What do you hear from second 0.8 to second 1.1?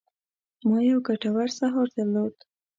یو